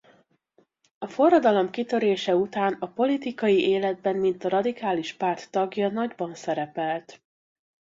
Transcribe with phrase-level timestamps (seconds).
[0.97, 7.21] A forradalom kitörése után a politikai életben mint a radikális párt tagja nagyban szerepelt.